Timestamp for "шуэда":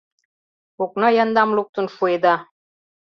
1.95-2.35